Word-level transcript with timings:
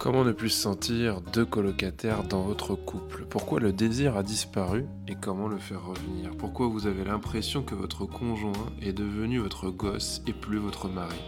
Comment 0.00 0.24
ne 0.24 0.32
plus 0.32 0.48
se 0.48 0.62
sentir 0.62 1.20
deux 1.20 1.44
colocataires 1.44 2.24
dans 2.24 2.40
votre 2.40 2.74
couple? 2.74 3.26
Pourquoi 3.28 3.60
le 3.60 3.70
désir 3.70 4.16
a 4.16 4.22
disparu 4.22 4.86
et 5.06 5.14
comment 5.14 5.46
le 5.46 5.58
faire 5.58 5.84
revenir? 5.84 6.30
Pourquoi 6.38 6.68
vous 6.68 6.86
avez 6.86 7.04
l'impression 7.04 7.62
que 7.62 7.74
votre 7.74 8.06
conjoint 8.06 8.72
est 8.80 8.94
devenu 8.94 9.40
votre 9.40 9.68
gosse 9.68 10.22
et 10.26 10.32
plus 10.32 10.56
votre 10.56 10.88
mari? 10.88 11.20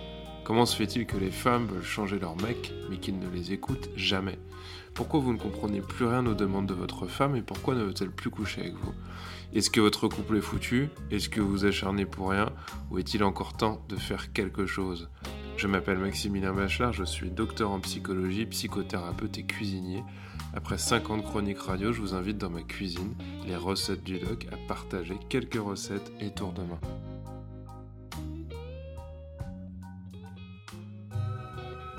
Comment 0.45 0.65
se 0.65 0.75
fait-il 0.75 1.05
que 1.05 1.19
les 1.19 1.31
femmes 1.31 1.67
veulent 1.67 1.83
changer 1.83 2.19
leur 2.19 2.35
mec 2.41 2.73
mais 2.89 2.97
qu'ils 2.97 3.19
ne 3.19 3.29
les 3.29 3.53
écoutent 3.53 3.91
jamais? 3.95 4.39
Pourquoi 4.95 5.21
vous 5.21 5.35
ne 5.35 5.39
comprenez 5.39 5.83
plus 5.83 6.07
rien 6.07 6.25
aux 6.25 6.35
demandes 6.35 6.67
de 6.67 6.73
votre 6.73 7.07
femme 7.07 7.37
et 7.37 7.43
pourquoi 7.43 7.75
ne 7.75 7.85
veut-elle 7.85 8.11
plus 8.11 8.31
coucher 8.31 8.63
avec 8.63 8.75
vous? 8.77 8.95
Est-ce 9.53 9.69
que 9.69 9.83
votre 9.83 10.09
couple 10.09 10.39
est 10.39 10.41
foutu? 10.41 10.89
Est-ce 11.11 11.29
que 11.29 11.43
vous 11.43 11.67
acharnez 11.67 12.07
pour 12.07 12.31
rien? 12.31 12.49
Ou 12.91 12.99
est-il 12.99 13.23
encore 13.23 13.53
temps 13.53 13.83
de 13.91 13.97
faire 13.97 14.33
quelque 14.33 14.65
chose? 14.65 15.11
Je 15.57 15.67
m'appelle 15.67 15.99
Maximilien 15.99 16.53
Bachelard, 16.53 16.93
je 16.93 17.05
suis 17.05 17.31
docteur 17.31 17.71
en 17.71 17.81
psychologie, 17.81 18.47
psychothérapeute 18.47 19.39
et 19.39 19.45
cuisinier. 19.45 20.03
Après 20.55 20.79
50 20.79 21.25
chroniques 21.25 21.61
radio, 21.61 21.93
je 21.93 22.01
vous 22.01 22.15
invite 22.15 22.39
dans 22.39 22.51
ma 22.51 22.63
cuisine, 22.63 23.15
les 23.47 23.57
recettes 23.57 24.05
du 24.05 24.19
doc, 24.19 24.47
à 24.53 24.57
partager 24.69 25.19
quelques 25.29 25.61
recettes 25.61 26.13
et 26.21 26.31
tours 26.31 26.53
de 26.53 26.63
main. 26.63 26.81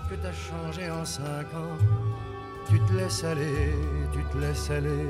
Que 0.09 0.15
t'as 0.15 0.33
changé 0.33 0.89
en 0.91 1.05
5 1.05 1.23
ans, 1.25 1.77
tu 2.69 2.79
te 2.79 2.93
laisses 2.93 3.23
aller, 3.23 3.73
tu 4.13 4.19
te 4.31 4.37
laisses 4.37 4.69
aller. 4.69 5.07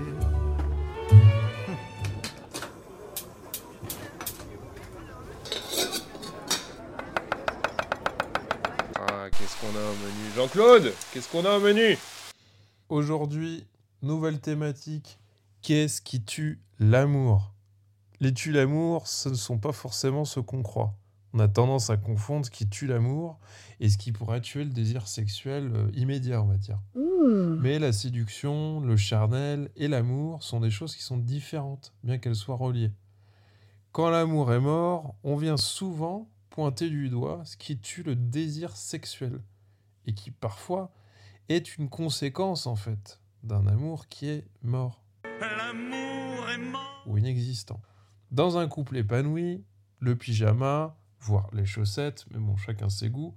qu'est-ce 9.32 9.60
qu'on 9.60 9.76
a 9.78 9.82
au 9.82 9.96
menu 9.96 10.32
Jean-Claude, 10.44 10.92
qu'est-ce 11.14 11.32
qu'on 11.32 11.46
a 11.46 11.56
au 11.56 11.62
menu? 11.62 11.98
Aujourd'hui, 12.90 13.66
nouvelle 14.02 14.42
thématique. 14.42 15.18
Qu'est-ce 15.62 16.02
qui 16.02 16.22
tue 16.22 16.60
l'amour? 16.80 17.54
Les 18.20 18.34
tue 18.34 18.52
l'amour, 18.52 19.08
ce 19.08 19.30
ne 19.30 19.36
sont 19.36 19.58
pas 19.58 19.72
forcément 19.72 20.26
ce 20.26 20.42
qu'on 20.42 20.62
croit. 20.62 20.98
On 21.32 21.40
a 21.40 21.48
tendance 21.48 21.90
à 21.90 21.96
confondre 21.96 22.46
ce 22.46 22.52
qui 22.52 22.68
tue 22.68 22.88
l'amour 22.88 23.40
et 23.80 23.88
ce 23.88 23.98
qui 23.98 24.12
pourrait 24.12 24.42
tuer 24.42 24.66
le 24.66 24.70
désir 24.70 25.08
sexuel 25.08 25.72
euh, 25.74 25.90
immédiat, 25.94 26.42
on 26.42 26.48
va 26.48 26.58
dire. 26.58 26.82
Mais 27.62 27.80
la 27.80 27.94
séduction, 27.94 28.82
le 28.82 28.98
charnel 28.98 29.70
et 29.78 29.88
l'amour 29.88 30.44
sont 30.44 30.60
des 30.60 30.72
choses 30.72 30.94
qui 30.94 31.04
sont 31.04 31.18
différentes, 31.18 31.94
bien 32.04 32.18
qu'elles 32.18 32.36
soient 32.36 32.58
reliées. 32.58 32.92
Quand 33.94 34.10
l'amour 34.10 34.52
est 34.52 34.60
mort, 34.60 35.16
on 35.24 35.38
vient 35.38 35.56
souvent 35.56 36.30
pointer 36.50 36.90
du 36.90 37.08
doigt 37.08 37.44
ce 37.46 37.56
qui 37.56 37.80
tue 37.80 38.04
le 38.04 38.18
désir 38.18 38.76
sexuel 38.76 39.40
et 40.06 40.14
qui 40.14 40.32
parfois 40.32 40.92
est 41.50 41.78
une 41.78 41.90
conséquence 41.90 42.68
en 42.68 42.76
fait 42.76 43.20
d'un 43.44 43.68
amour 43.68 44.08
qui 44.08 44.30
est 44.30 44.48
mort 44.62 45.04
ou 47.06 47.18
inexistant. 47.18 47.82
Dans 48.32 48.58
un 48.58 48.68
couple 48.68 48.98
épanoui, 48.98 49.64
le 50.00 50.16
pyjama, 50.16 50.96
voire 51.20 51.50
les 51.54 51.66
chaussettes, 51.66 52.26
mais 52.32 52.40
bon, 52.40 52.58
chacun 52.58 52.90
ses 52.90 53.10
goûts, 53.10 53.36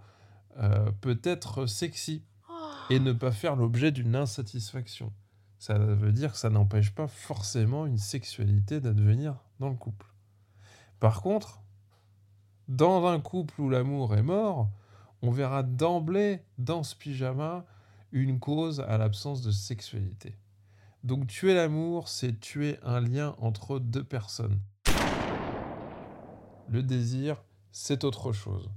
euh, 0.59 0.91
peut 1.01 1.21
être 1.23 1.67
sexy 1.67 2.25
et 2.91 2.99
ne 3.01 3.13
pas 3.13 3.33
faire 3.33 3.57
l'objet 3.57 3.91
d'une 3.91 4.17
insatisfaction. 4.17 5.13
Ça 5.59 5.79
veut 5.79 6.13
dire 6.13 6.33
que 6.33 6.39
ça 6.39 6.51
n'empêche 6.51 6.95
pas 6.95 7.09
forcément 7.09 7.87
une 7.87 7.99
sexualité 7.99 8.81
d'advenir 8.81 9.37
dans 9.59 9.69
le 9.69 9.75
couple. 9.75 10.07
Par 11.01 11.23
contre, 11.23 11.61
dans 12.69 13.07
un 13.07 13.21
couple 13.21 13.61
où 13.61 13.69
l'amour 13.69 14.15
est 14.15 14.23
mort, 14.23 14.71
on 15.23 15.31
verra 15.31 15.63
d'emblée 15.63 16.41
dans 16.59 16.83
ce 16.83 16.95
pyjama 16.95 17.65
une 18.13 18.39
cause 18.39 18.81
à 18.81 18.99
l'absence 18.99 19.43
de 19.43 19.51
sexualité. 19.51 20.37
Donc 21.05 21.27
tuer 21.27 21.55
l'amour, 21.55 22.09
c'est 22.09 22.41
tuer 22.41 22.79
un 22.83 23.01
lien 23.01 23.37
entre 23.39 23.79
deux 23.79 24.05
personnes. 24.05 24.59
Le 26.69 26.83
désir, 26.83 27.45
c'est 27.71 28.05
autre 28.05 28.33
chose. 28.33 28.71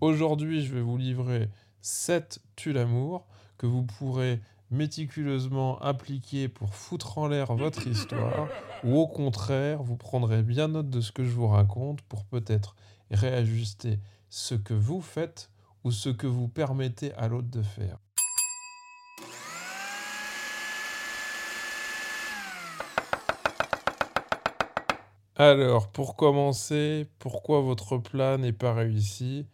Aujourd'hui, 0.00 0.64
je 0.64 0.74
vais 0.74 0.80
vous 0.80 0.96
livrer 0.96 1.50
7 1.80 2.40
tuer 2.56 2.72
l'amour 2.72 3.26
que 3.58 3.66
vous 3.66 3.82
pourrez 3.82 4.40
méticuleusement 4.70 5.78
appliquer 5.80 6.48
pour 6.48 6.74
foutre 6.74 7.18
en 7.18 7.28
l'air 7.28 7.54
votre 7.54 7.86
histoire, 7.86 8.48
ou 8.84 8.96
au 8.96 9.06
contraire, 9.06 9.82
vous 9.82 9.96
prendrez 9.96 10.42
bien 10.42 10.68
note 10.68 10.90
de 10.90 11.00
ce 11.00 11.12
que 11.12 11.24
je 11.24 11.30
vous 11.30 11.48
raconte 11.48 12.02
pour 12.02 12.24
peut-être 12.24 12.76
réajuster 13.10 13.98
ce 14.28 14.54
que 14.54 14.74
vous 14.74 15.00
faites 15.00 15.50
ou 15.84 15.90
ce 15.90 16.08
que 16.08 16.26
vous 16.26 16.48
permettez 16.48 17.12
à 17.14 17.28
l'autre 17.28 17.48
de 17.48 17.62
faire. 17.62 17.98
Alors, 25.36 25.92
pour 25.92 26.16
commencer, 26.16 27.08
pourquoi 27.20 27.60
votre 27.60 27.96
plan 27.98 28.38
n'est 28.38 28.52
pas 28.52 28.74
réussi? 28.74 29.46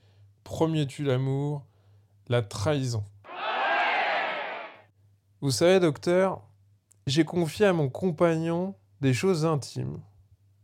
Premier 0.42 0.86
tue 0.86 1.04
l'amour, 1.04 1.66
la 2.28 2.40
trahison. 2.40 3.04
Vous 5.42 5.50
savez, 5.50 5.80
docteur, 5.80 6.40
j'ai 7.06 7.26
confié 7.26 7.66
à 7.66 7.74
mon 7.74 7.90
compagnon 7.90 8.74
des 9.02 9.12
choses 9.12 9.44
intimes. 9.44 10.00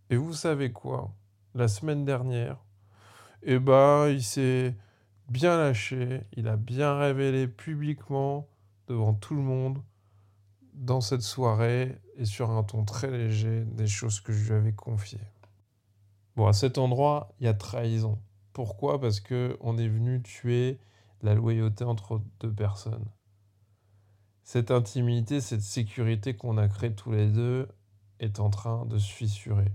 Et 0.08 0.16
vous 0.16 0.32
savez 0.32 0.72
quoi? 0.72 1.12
La 1.54 1.68
semaine 1.68 2.06
dernière, 2.06 2.56
eh 3.42 3.58
ben, 3.58 4.08
il 4.08 4.22
s'est 4.22 4.74
bien 5.30 5.56
lâché, 5.56 6.24
il 6.32 6.48
a 6.48 6.56
bien 6.56 6.98
révélé 6.98 7.46
publiquement 7.46 8.48
devant 8.88 9.14
tout 9.14 9.36
le 9.36 9.42
monde 9.42 9.78
dans 10.74 11.00
cette 11.00 11.22
soirée 11.22 12.00
et 12.16 12.24
sur 12.24 12.50
un 12.50 12.64
ton 12.64 12.84
très 12.84 13.10
léger 13.10 13.64
des 13.64 13.86
choses 13.86 14.20
que 14.20 14.32
je 14.32 14.48
lui 14.48 14.58
avais 14.58 14.72
confiées. 14.72 15.20
Bon, 16.34 16.46
à 16.46 16.52
cet 16.52 16.78
endroit, 16.78 17.32
il 17.38 17.44
y 17.44 17.48
a 17.48 17.54
trahison. 17.54 18.18
Pourquoi? 18.52 19.00
Parce 19.00 19.20
que 19.20 19.56
on 19.60 19.78
est 19.78 19.88
venu 19.88 20.20
tuer 20.22 20.80
la 21.22 21.34
loyauté 21.34 21.84
entre 21.84 22.20
deux 22.40 22.52
personnes. 22.52 23.06
Cette 24.42 24.72
intimité, 24.72 25.40
cette 25.40 25.62
sécurité 25.62 26.34
qu'on 26.34 26.58
a 26.58 26.66
créée 26.66 26.94
tous 26.94 27.12
les 27.12 27.28
deux 27.28 27.68
est 28.18 28.40
en 28.40 28.50
train 28.50 28.84
de 28.86 28.98
se 28.98 29.12
fissurer. 29.12 29.72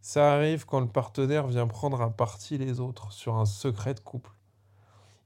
Ça 0.00 0.32
arrive 0.32 0.64
quand 0.64 0.80
le 0.80 0.88
partenaire 0.88 1.46
vient 1.46 1.66
prendre 1.66 2.00
à 2.00 2.10
partie 2.10 2.56
les 2.56 2.80
autres 2.80 3.12
sur 3.12 3.36
un 3.36 3.44
secret 3.44 3.92
de 3.92 4.00
couple. 4.00 4.35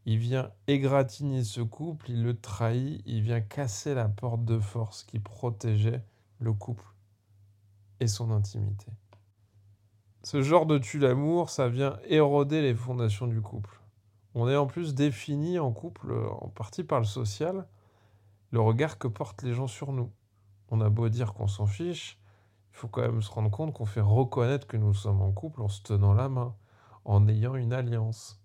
Il 0.07 0.19
vient 0.19 0.51
égratigner 0.67 1.45
ce 1.45 1.61
couple, 1.61 2.11
il 2.11 2.23
le 2.23 2.39
trahit, 2.39 3.03
il 3.07 3.23
vient 3.23 3.41
casser 3.41 3.95
la 3.95 4.09
porte 4.09 4.45
de 4.45 4.59
force 4.59 5.05
qui 5.05 5.19
protégeait 5.19 6.03
le 6.39 6.53
couple 6.53 6.85
et 8.01 8.07
son 8.07 8.31
intimité. 8.31 8.87
Ce 10.23 10.43
genre 10.43 10.67
de 10.67 10.79
tue 10.79 10.99
l'amour, 10.99 11.51
ça 11.51 11.69
vient 11.69 11.99
éroder 12.05 12.63
les 12.63 12.75
fondations 12.75 13.27
du 13.27 13.41
couple. 13.41 13.81
On 14.35 14.49
est 14.49 14.57
en 14.57 14.67
plus 14.67 14.95
défini 14.95 15.59
en 15.59 15.73
couple 15.73 16.13
en 16.13 16.49
partie 16.49 16.85
par 16.85 17.01
le 17.01 17.07
social, 17.07 17.67
le 18.51 18.61
regard 18.61 18.99
que 18.99 19.09
portent 19.09 19.43
les 19.43 19.55
gens 19.55 19.67
sur 19.67 19.93
nous. 19.93 20.11
On 20.71 20.81
a 20.81 20.89
beau 20.89 21.09
dire 21.09 21.35
qu'on 21.35 21.47
s'en 21.47 21.67
fiche, 21.67 22.19
il 22.73 22.77
faut 22.77 22.89
quand 22.89 23.03
même 23.03 23.23
se 23.23 23.31
rendre 23.31 23.51
compte 23.51 23.75
qu'on 23.75 23.87
fait 23.87 24.01
reconnaître 24.01 24.67
que 24.67 24.77
nous 24.77 24.95
sommes 24.95 25.21
en 25.21 25.33
couple 25.33 25.63
en 25.63 25.69
se 25.69 25.83
tenant 25.83 26.15
la 26.15 26.29
main, 26.29 26.55
en 27.05 27.27
ayant 27.29 27.57
une 27.57 27.73
alliance. 27.73 28.40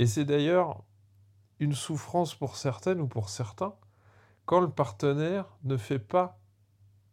Et 0.00 0.06
c'est 0.06 0.24
d'ailleurs 0.24 0.82
une 1.58 1.74
souffrance 1.74 2.34
pour 2.34 2.56
certaines 2.56 3.00
ou 3.00 3.06
pour 3.06 3.28
certains 3.28 3.74
quand 4.46 4.60
le 4.60 4.70
partenaire 4.70 5.44
ne 5.62 5.76
fait 5.76 5.98
pas 5.98 6.40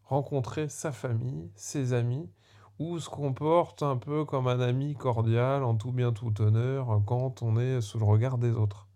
rencontrer 0.05 0.69
sa 0.69 0.91
famille, 0.91 1.51
ses 1.55 1.91
amis, 1.91 2.31
ou 2.79 2.97
se 2.97 3.09
comporte 3.09 3.83
un 3.83 3.97
peu 3.97 4.23
comme 4.23 4.47
un 4.47 4.61
ami 4.61 4.95
cordial, 4.95 5.63
en 5.63 5.75
tout 5.75 5.91
bien 5.91 6.13
tout 6.13 6.41
honneur, 6.41 7.01
quand 7.05 7.43
on 7.43 7.59
est 7.59 7.81
sous 7.81 7.99
le 7.99 8.05
regard 8.05 8.37
des 8.37 8.51
autres. 8.51 8.87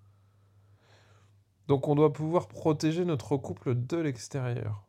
Donc 1.67 1.89
on 1.89 1.95
doit 1.95 2.13
pouvoir 2.13 2.47
protéger 2.47 3.03
notre 3.03 3.35
couple 3.35 3.75
de 3.75 3.97
l'extérieur 3.97 4.87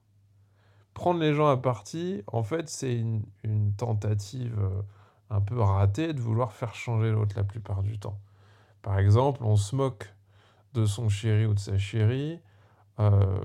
prendre 0.94 1.20
les 1.20 1.34
gens 1.34 1.48
à 1.48 1.56
partie, 1.56 2.22
en 2.26 2.42
fait, 2.42 2.68
c'est 2.68 2.94
une, 2.94 3.24
tentative 3.76 4.58
euh, 4.60 4.82
un 5.30 5.40
peu 5.40 5.60
ratée 5.60 6.12
de 6.12 6.20
vouloir 6.20 6.52
faire 6.52 6.74
changer 6.74 7.10
l'autre 7.10 7.34
la 7.36 7.44
plupart 7.44 7.82
du 7.82 7.98
temps. 7.98 8.20
Par 8.82 8.98
exemple, 8.98 9.44
on 9.44 9.56
se 9.56 9.76
moque 9.76 10.12
de 10.74 10.84
son 10.86 11.08
chéri 11.08 11.46
ou 11.46 11.54
de 11.54 11.60
sa 11.60 11.78
chérie, 11.78 12.40
euh, 12.98 13.38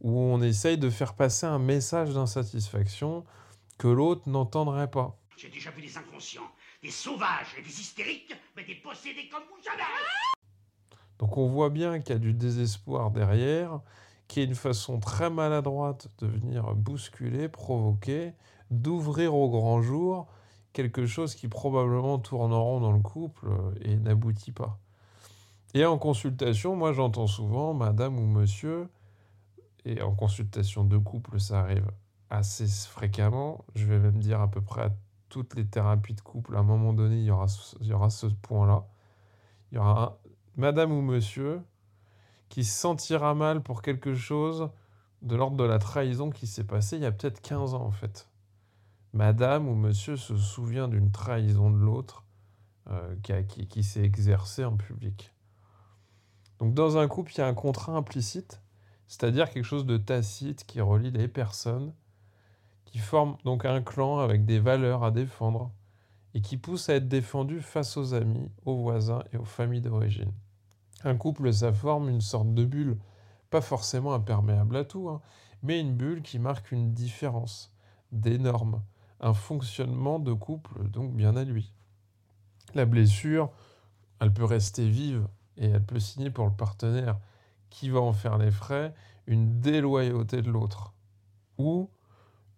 ou 0.00 0.18
on 0.18 0.40
essaye 0.40 0.78
de 0.78 0.90
faire 0.90 1.14
passer 1.14 1.46
un 1.46 1.58
message 1.58 2.14
d'insatisfaction 2.14 3.24
que 3.78 3.88
l'autre 3.88 4.28
n'entendrait 4.28 4.90
pas. 4.90 5.18
J'ai 5.36 5.48
déjà 5.48 5.70
vu 5.70 5.82
des 5.82 5.98
inconscients, 5.98 6.50
des 6.82 6.90
sauvages 6.90 7.54
et 7.58 7.62
des 7.62 7.80
hystériques, 7.80 8.34
mais 8.56 8.64
des 8.64 8.76
possédés 8.76 9.28
comme 9.28 9.42
vous 9.50 9.62
jamais 9.62 9.82
Donc 11.18 11.36
on 11.36 11.48
voit 11.48 11.70
bien 11.70 11.98
qu'il 11.98 12.10
y 12.10 12.16
a 12.16 12.20
du 12.20 12.32
désespoir 12.32 13.10
derrière, 13.10 13.80
qui 14.28 14.40
est 14.40 14.44
une 14.44 14.54
façon 14.54 15.00
très 15.00 15.30
maladroite 15.30 16.08
de 16.18 16.26
venir 16.26 16.74
bousculer, 16.74 17.48
provoquer, 17.48 18.34
d'ouvrir 18.70 19.34
au 19.34 19.50
grand 19.50 19.82
jour 19.82 20.28
quelque 20.76 21.06
chose 21.06 21.34
qui 21.34 21.48
probablement 21.48 22.18
tourne 22.18 22.52
en 22.52 22.62
rond 22.62 22.80
dans 22.80 22.92
le 22.92 23.00
couple 23.00 23.48
et 23.80 23.96
n'aboutit 23.96 24.52
pas. 24.52 24.78
Et 25.72 25.86
en 25.86 25.96
consultation, 25.96 26.76
moi 26.76 26.92
j'entends 26.92 27.26
souvent 27.26 27.72
madame 27.72 28.18
ou 28.18 28.26
monsieur, 28.26 28.90
et 29.86 30.02
en 30.02 30.14
consultation 30.14 30.84
de 30.84 30.98
couple, 30.98 31.40
ça 31.40 31.60
arrive 31.60 31.90
assez 32.28 32.66
fréquemment. 32.66 33.64
Je 33.74 33.86
vais 33.86 33.98
même 33.98 34.18
dire 34.18 34.42
à 34.42 34.50
peu 34.50 34.60
près 34.60 34.82
à 34.82 34.90
toutes 35.30 35.54
les 35.54 35.66
thérapies 35.66 36.12
de 36.12 36.20
couple, 36.20 36.56
à 36.56 36.58
un 36.58 36.62
moment 36.62 36.92
donné, 36.92 37.16
il 37.16 37.24
y 37.24 37.30
aura, 37.30 37.48
ce 37.48 38.26
point-là. 38.26 38.86
Il 39.72 39.76
y 39.76 39.78
aura 39.78 40.18
madame 40.56 40.92
ou 40.92 41.00
monsieur 41.00 41.62
qui 42.50 42.64
se 42.64 42.78
sentira 42.78 43.34
mal 43.34 43.62
pour 43.62 43.80
quelque 43.80 44.14
chose 44.14 44.68
de 45.22 45.36
l'ordre 45.36 45.56
de 45.56 45.64
la 45.64 45.78
trahison 45.78 46.28
qui 46.28 46.46
s'est 46.46 46.64
passé 46.64 46.96
il 46.96 47.02
y 47.02 47.06
a 47.06 47.12
peut-être 47.12 47.40
15 47.40 47.72
ans 47.72 47.82
en 47.82 47.90
fait. 47.90 48.28
Madame 49.16 49.66
ou 49.66 49.74
monsieur 49.74 50.18
se 50.18 50.36
souvient 50.36 50.88
d'une 50.88 51.10
trahison 51.10 51.70
de 51.70 51.78
l'autre 51.78 52.26
euh, 52.90 53.16
qui, 53.22 53.82
s'est 53.82 54.02
exercée 54.02 54.62
en 54.62 54.76
public. 54.76 55.32
Donc 56.58 56.74
dans 56.74 56.98
un 56.98 57.08
couple, 57.08 57.32
il 57.32 57.38
y 57.38 57.40
a 57.40 57.46
un 57.46 57.54
contrat 57.54 57.96
implicite, 57.96 58.60
c'est-à-dire 59.06 59.48
quelque 59.48 59.64
chose 59.64 59.86
de 59.86 59.96
tacite 59.96 60.64
qui 60.64 60.82
relie 60.82 61.12
les 61.12 61.28
personnes, 61.28 61.94
qui 62.84 62.98
forme 62.98 63.38
donc 63.42 63.64
un 63.64 63.80
clan 63.80 64.18
avec 64.18 64.44
des 64.44 64.58
valeurs 64.58 65.02
à 65.02 65.10
défendre 65.10 65.72
et 66.34 66.42
qui 66.42 66.58
pousse 66.58 66.90
à 66.90 66.96
être 66.96 67.08
défendu 67.08 67.62
face 67.62 67.96
aux 67.96 68.12
amis, 68.12 68.50
aux 68.66 68.76
voisins 68.76 69.24
et 69.32 69.38
aux 69.38 69.46
familles 69.46 69.80
d'origine. 69.80 70.32
Un 71.04 71.16
couple, 71.16 71.50
ça 71.54 71.72
forme 71.72 72.10
une 72.10 72.20
sorte 72.20 72.52
de 72.52 72.66
bulle, 72.66 72.98
pas 73.48 73.62
forcément 73.62 74.12
imperméable 74.12 74.76
à 74.76 74.84
tout, 74.84 75.08
hein, 75.08 75.22
mais 75.62 75.80
une 75.80 75.96
bulle 75.96 76.20
qui 76.20 76.38
marque 76.38 76.70
une 76.70 76.92
différence, 76.92 77.74
des 78.12 78.36
normes, 78.36 78.82
un 79.20 79.34
fonctionnement 79.34 80.18
de 80.18 80.32
couple 80.32 80.88
donc 80.88 81.14
bien 81.14 81.36
à 81.36 81.44
lui. 81.44 81.72
La 82.74 82.84
blessure, 82.84 83.50
elle 84.20 84.32
peut 84.32 84.44
rester 84.44 84.88
vive 84.88 85.26
et 85.56 85.66
elle 85.66 85.84
peut 85.84 86.00
signer 86.00 86.30
pour 86.30 86.46
le 86.46 86.52
partenaire 86.52 87.18
qui 87.70 87.88
va 87.88 88.00
en 88.00 88.12
faire 88.12 88.38
les 88.38 88.50
frais 88.50 88.94
une 89.26 89.60
déloyauté 89.60 90.42
de 90.42 90.50
l'autre 90.50 90.94
ou 91.58 91.90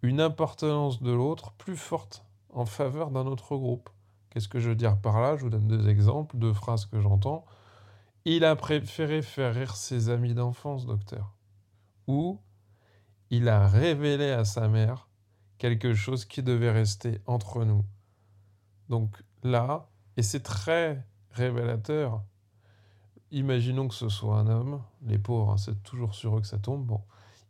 une 0.01 0.21
appartenance 0.21 1.01
de 1.01 1.11
l'autre 1.11 1.53
plus 1.53 1.77
forte 1.77 2.25
en 2.51 2.65
faveur 2.65 3.11
d'un 3.11 3.25
autre 3.25 3.55
groupe. 3.55 3.89
Qu'est-ce 4.29 4.47
que 4.47 4.59
je 4.59 4.69
veux 4.69 4.75
dire 4.75 4.99
par 4.99 5.21
là? 5.21 5.35
Je 5.35 5.43
vous 5.43 5.49
donne 5.49 5.67
deux 5.67 5.89
exemples, 5.89 6.37
deux 6.37 6.53
phrases 6.53 6.85
que 6.85 6.99
j'entends. 6.99 7.45
Il 8.25 8.45
a 8.45 8.55
préféré 8.55 9.21
faire 9.21 9.53
rire 9.55 9.75
ses 9.75 10.09
amis 10.09 10.33
d'enfance, 10.33 10.85
docteur. 10.85 11.33
Ou 12.07 12.39
il 13.29 13.49
a 13.49 13.67
révélé 13.67 14.31
à 14.31 14.45
sa 14.45 14.67
mère 14.67 15.08
quelque 15.59 15.93
chose 15.93 16.25
qui 16.25 16.41
devait 16.41 16.71
rester 16.71 17.21
entre 17.27 17.63
nous. 17.63 17.85
Donc 18.87 19.21
là, 19.43 19.87
et 20.17 20.23
c'est 20.23 20.41
très 20.41 21.05
révélateur, 21.31 22.23
imaginons 23.29 23.87
que 23.87 23.93
ce 23.93 24.09
soit 24.09 24.37
un 24.37 24.47
homme, 24.47 24.81
les 25.03 25.19
pauvres, 25.19 25.51
hein, 25.51 25.57
c'est 25.57 25.83
toujours 25.83 26.15
sur 26.15 26.35
eux 26.35 26.41
que 26.41 26.47
ça 26.47 26.57
tombe, 26.57 26.85
bon, 26.85 27.01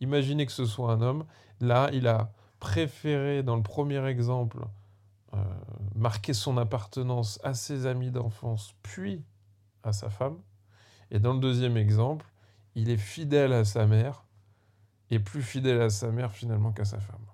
imaginez 0.01 0.45
que 0.45 0.51
ce 0.51 0.65
soit 0.65 0.91
un 0.91 1.01
homme, 1.01 1.25
là, 1.61 1.89
il 1.93 2.07
a 2.07 2.33
préféré, 2.59 3.41
dans 3.41 3.55
le 3.55 3.63
premier 3.63 4.05
exemple, 4.07 4.65
euh, 5.33 5.43
marquer 5.95 6.33
son 6.33 6.57
appartenance 6.57 7.39
à 7.43 7.53
ses 7.53 7.85
amis 7.85 8.11
d'enfance, 8.11 8.75
puis 8.83 9.23
à 9.83 9.93
sa 9.93 10.09
femme, 10.09 10.39
et 11.11 11.19
dans 11.19 11.33
le 11.33 11.39
deuxième 11.39 11.77
exemple, 11.77 12.25
il 12.75 12.89
est 12.89 12.97
fidèle 12.97 13.53
à 13.53 13.65
sa 13.65 13.85
mère 13.85 14.25
et 15.09 15.19
plus 15.19 15.41
fidèle 15.41 15.81
à 15.81 15.89
sa 15.89 16.11
mère 16.11 16.31
finalement 16.31 16.71
qu'à 16.71 16.85
sa 16.85 16.99
femme. 16.99 17.28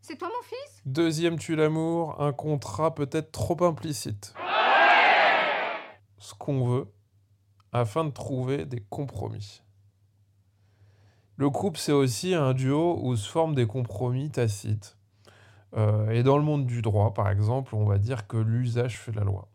C'est 0.00 0.16
toi 0.16 0.28
mon 0.28 0.42
fils? 0.42 0.82
Deuxième 0.86 1.38
tue 1.38 1.56
l'amour, 1.56 2.20
un 2.20 2.32
contrat 2.32 2.94
peut-être 2.94 3.32
trop 3.32 3.62
implicite. 3.64 4.34
Ce 6.18 6.34
qu'on 6.34 6.66
veut 6.66 6.92
afin 7.72 8.04
de 8.04 8.10
trouver 8.10 8.64
des 8.64 8.80
compromis. 8.80 9.62
Le 11.36 11.48
couple, 11.48 11.78
c'est 11.78 11.92
aussi 11.92 12.34
un 12.34 12.52
duo 12.52 12.98
où 13.02 13.16
se 13.16 13.28
forment 13.28 13.54
des 13.54 13.66
compromis 13.66 14.30
tacites. 14.30 14.98
Euh, 15.76 16.10
et 16.10 16.22
dans 16.22 16.36
le 16.36 16.42
monde 16.42 16.66
du 16.66 16.82
droit, 16.82 17.14
par 17.14 17.30
exemple, 17.30 17.74
on 17.74 17.84
va 17.84 17.98
dire 17.98 18.26
que 18.26 18.36
l'usage 18.36 18.98
fait 18.98 19.12
la 19.12 19.24
loi. 19.24 19.48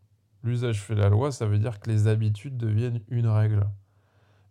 L'usage 0.44 0.82
fait 0.82 0.96
la 0.96 1.10
loi, 1.10 1.32
ça 1.32 1.46
veut 1.46 1.60
dire 1.60 1.80
que 1.80 1.90
les 1.90 2.08
habitudes 2.08 2.58
deviennent 2.58 3.02
une 3.10 3.28
règle. 3.28 3.68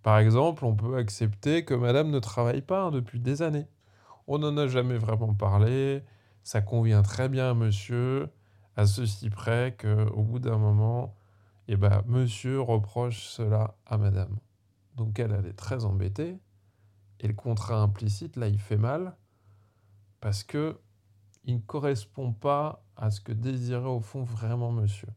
Par 0.02 0.19
exemple, 0.19 0.64
on 0.64 0.75
peut 0.75 0.96
accepter 0.96 1.64
que 1.64 1.75
madame 1.75 2.11
ne 2.11 2.19
travaille 2.19 2.62
pas 2.62 2.82
hein, 2.82 2.91
depuis 2.91 3.20
des 3.20 3.43
années. 3.43 3.67
On 4.26 4.38
n'en 4.38 4.56
a 4.56 4.67
jamais 4.67 4.97
vraiment 4.97 5.35
parlé, 5.35 6.03
ça 6.43 6.62
convient 6.62 7.03
très 7.03 7.29
bien 7.29 7.50
à 7.50 7.55
monsieur, 7.55 8.29
à 8.76 8.87
ceci 8.87 9.31
près 9.31 9.76
qu'au 9.79 10.23
bout 10.23 10.38
d'un 10.38 10.59
moment, 10.59 11.17
eh 11.69 11.76
ben, 11.76 12.03
monsieur 12.06 12.61
reproche 12.61 13.26
cela 13.26 13.76
à 13.87 13.99
madame. 13.99 14.38
Donc 14.97 15.19
elle, 15.19 15.32
elle 15.32 15.47
est 15.47 15.56
très 15.56 15.85
embêtée, 15.85 16.38
et 17.21 17.29
le 17.29 17.35
contrat 17.35 17.81
implicite, 17.81 18.37
là, 18.37 18.49
il 18.49 18.59
fait 18.59 18.76
mal, 18.76 19.17
parce 20.21 20.43
que 20.43 20.79
il 21.44 21.56
ne 21.56 21.61
correspond 21.61 22.32
pas 22.32 22.82
à 22.97 23.11
ce 23.11 23.20
que 23.20 23.32
désirait 23.32 23.88
au 23.88 24.00
fond 24.00 24.23
vraiment 24.23 24.73
monsieur. 24.73 25.09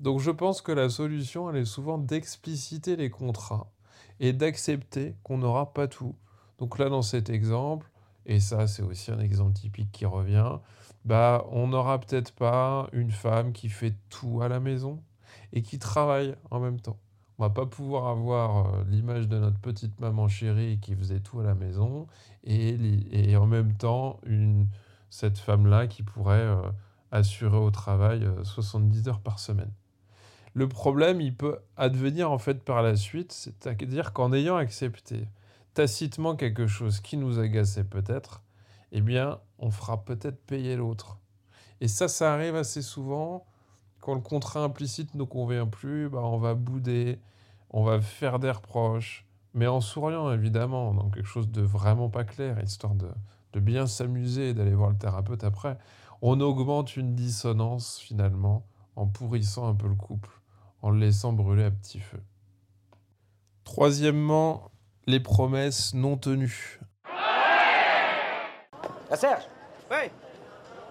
Donc 0.00 0.20
je 0.20 0.30
pense 0.30 0.60
que 0.60 0.72
la 0.72 0.90
solution, 0.90 1.50
elle 1.50 1.56
est 1.56 1.64
souvent 1.64 1.98
d'expliciter 1.98 2.96
les 2.96 3.10
contrats 3.10 3.72
et 4.20 4.32
d'accepter 4.32 5.16
qu'on 5.22 5.38
n'aura 5.38 5.72
pas 5.72 5.88
tout. 5.88 6.14
Donc 6.58 6.78
là, 6.78 6.88
dans 6.88 7.02
cet 7.02 7.30
exemple, 7.30 7.90
et 8.26 8.40
ça 8.40 8.66
c'est 8.66 8.82
aussi 8.82 9.10
un 9.10 9.20
exemple 9.20 9.54
typique 9.54 9.90
qui 9.92 10.06
revient, 10.06 10.58
bah 11.04 11.44
on 11.50 11.68
n'aura 11.68 11.98
peut-être 12.00 12.32
pas 12.32 12.88
une 12.92 13.10
femme 13.10 13.52
qui 13.52 13.68
fait 13.68 13.94
tout 14.10 14.42
à 14.42 14.48
la 14.48 14.60
maison 14.60 15.02
et 15.52 15.62
qui 15.62 15.78
travaille 15.78 16.34
en 16.50 16.60
même 16.60 16.80
temps. 16.80 16.98
On 17.38 17.44
va 17.44 17.50
pas 17.50 17.66
pouvoir 17.66 18.08
avoir 18.08 18.74
euh, 18.74 18.84
l'image 18.88 19.28
de 19.28 19.38
notre 19.38 19.58
petite 19.60 20.00
maman 20.00 20.26
chérie 20.26 20.80
qui 20.80 20.96
faisait 20.96 21.20
tout 21.20 21.38
à 21.40 21.44
la 21.44 21.54
maison 21.54 22.08
et, 22.42 22.76
et 23.12 23.36
en 23.36 23.46
même 23.46 23.74
temps 23.74 24.20
cette 25.08 25.38
femme-là 25.38 25.86
qui 25.86 26.02
pourrait 26.02 26.40
euh, 26.40 26.60
assurer 27.12 27.56
au 27.56 27.70
travail 27.70 28.28
70 28.42 29.06
euh, 29.06 29.10
heures 29.10 29.20
par 29.20 29.38
semaine. 29.38 29.70
Le 30.54 30.68
problème, 30.68 31.20
il 31.20 31.34
peut 31.34 31.58
advenir 31.76 32.32
en 32.32 32.38
fait 32.38 32.64
par 32.64 32.82
la 32.82 32.96
suite, 32.96 33.32
c'est-à-dire 33.32 34.12
qu'en 34.12 34.32
ayant 34.32 34.56
accepté 34.56 35.28
tacitement 35.74 36.36
quelque 36.36 36.66
chose 36.66 37.00
qui 37.00 37.16
nous 37.16 37.38
agaçait 37.38 37.84
peut-être, 37.84 38.42
eh 38.92 39.00
bien, 39.00 39.40
on 39.58 39.70
fera 39.70 40.04
peut-être 40.04 40.44
payer 40.46 40.76
l'autre. 40.76 41.18
Et 41.80 41.88
ça, 41.88 42.08
ça 42.08 42.32
arrive 42.32 42.56
assez 42.56 42.82
souvent. 42.82 43.46
Quand 44.00 44.14
le 44.14 44.20
contrat 44.20 44.64
implicite 44.64 45.14
ne 45.14 45.20
nous 45.20 45.26
convient 45.26 45.66
plus, 45.66 46.08
bah, 46.08 46.20
on 46.22 46.38
va 46.38 46.54
bouder, 46.54 47.20
on 47.70 47.84
va 47.84 48.00
faire 48.00 48.38
des 48.38 48.50
reproches, 48.50 49.26
mais 49.54 49.66
en 49.66 49.80
souriant 49.80 50.32
évidemment, 50.32 50.94
dans 50.94 51.10
quelque 51.10 51.26
chose 51.26 51.50
de 51.50 51.62
vraiment 51.62 52.08
pas 52.08 52.24
clair, 52.24 52.62
histoire 52.62 52.94
de, 52.94 53.10
de 53.52 53.60
bien 53.60 53.86
s'amuser 53.86 54.50
et 54.50 54.54
d'aller 54.54 54.74
voir 54.74 54.90
le 54.90 54.96
thérapeute 54.96 55.44
après. 55.44 55.78
On 56.22 56.40
augmente 56.40 56.96
une 56.96 57.14
dissonance 57.14 57.98
finalement 57.98 58.66
en 58.96 59.06
pourrissant 59.06 59.68
un 59.68 59.74
peu 59.74 59.88
le 59.88 59.94
couple 59.94 60.30
en 60.82 60.90
le 60.90 60.98
laissant 60.98 61.32
brûler 61.32 61.64
à 61.64 61.70
petit 61.70 62.00
feu. 62.00 62.22
Troisièmement, 63.64 64.70
les 65.08 65.20
promesses 65.20 65.94
non 65.94 66.18
tenues. 66.18 66.80
Ah 69.10 69.16
Serge 69.16 69.44
Oui 69.90 70.10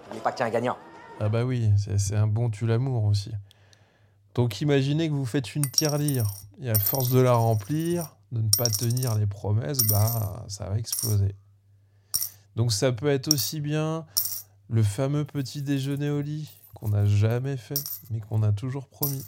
N'oublie 0.07 0.21
pas 0.21 0.33
un 0.39 0.49
gagnant. 0.49 0.75
Ah 1.19 1.29
bah 1.29 1.45
oui, 1.45 1.71
c'est 1.97 2.15
un 2.15 2.25
bon 2.25 2.49
tue 2.49 2.65
l'amour 2.65 3.03
aussi. 3.03 3.31
Donc 4.33 4.59
imaginez 4.59 5.07
que 5.07 5.13
vous 5.13 5.25
faites 5.25 5.55
une 5.55 5.69
tirelire 5.69 6.25
et 6.59 6.71
à 6.71 6.79
force 6.79 7.11
de 7.11 7.19
la 7.19 7.33
remplir, 7.33 8.15
de 8.31 8.41
ne 8.41 8.49
pas 8.57 8.69
tenir 8.71 9.13
les 9.13 9.27
promesses, 9.27 9.85
bah 9.85 10.45
ça 10.47 10.67
va 10.67 10.79
exploser. 10.79 11.35
Donc 12.55 12.73
ça 12.73 12.91
peut 12.91 13.09
être 13.09 13.31
aussi 13.31 13.61
bien 13.61 14.07
le 14.67 14.81
fameux 14.81 15.25
petit 15.25 15.61
déjeuner 15.61 16.09
au 16.09 16.21
lit 16.21 16.49
qu'on 16.73 16.89
n'a 16.89 17.05
jamais 17.05 17.55
fait 17.55 17.83
mais 18.09 18.19
qu'on 18.19 18.41
a 18.41 18.51
toujours 18.51 18.87
promis. 18.87 19.23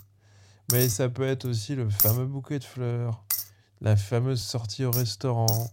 Mais 0.72 0.90
ça 0.90 1.10
peut 1.10 1.28
être 1.28 1.46
aussi 1.46 1.76
le 1.76 1.88
fameux 1.90 2.26
bouquet 2.26 2.58
de 2.58 2.64
fleurs, 2.64 3.24
la 3.82 3.96
fameuse 3.96 4.42
sortie 4.42 4.86
au 4.86 4.92
restaurant, 4.92 5.72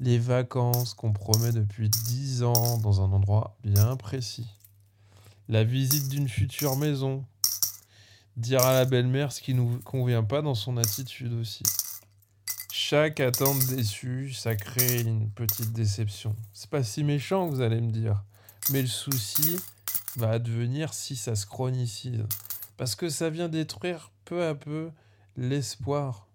les 0.00 0.18
vacances 0.18 0.94
qu'on 0.94 1.12
promet 1.12 1.52
depuis 1.52 1.88
10 1.88 2.42
ans 2.42 2.78
dans 2.78 3.00
un 3.00 3.12
endroit 3.12 3.56
bien 3.62 3.96
précis, 3.96 4.48
la 5.48 5.64
visite 5.64 6.08
d'une 6.08 6.28
future 6.28 6.76
maison, 6.76 7.24
dire 8.36 8.64
à 8.64 8.72
la 8.72 8.84
belle-mère 8.84 9.32
ce 9.32 9.40
qui 9.40 9.54
ne 9.54 9.60
nous 9.60 9.78
convient 9.80 10.24
pas 10.24 10.42
dans 10.42 10.54
son 10.54 10.76
attitude 10.76 11.32
aussi. 11.32 11.62
Chaque 12.72 13.20
attente 13.20 13.64
déçue, 13.66 14.32
ça 14.32 14.54
crée 14.54 15.00
une 15.00 15.30
petite 15.30 15.72
déception. 15.72 16.36
C'est 16.52 16.70
pas 16.70 16.84
si 16.84 17.04
méchant, 17.04 17.46
vous 17.46 17.60
allez 17.60 17.80
me 17.80 17.90
dire. 17.90 18.22
Mais 18.70 18.82
le 18.82 18.88
souci 18.88 19.56
va 20.16 20.30
advenir 20.30 20.92
si 20.92 21.16
ça 21.16 21.34
se 21.36 21.46
chronicise. 21.46 22.24
Parce 22.76 22.94
que 22.94 23.08
ça 23.08 23.30
vient 23.30 23.48
détruire 23.48 24.12
peu 24.24 24.46
à 24.46 24.54
peu 24.54 24.90
l'espoir. 25.36 26.25